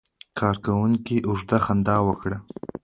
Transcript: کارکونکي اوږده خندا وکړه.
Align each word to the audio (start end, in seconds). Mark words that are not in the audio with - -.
کارکونکي 0.39 1.17
اوږده 1.27 1.57
خندا 1.65 1.97
وکړه. 2.07 2.37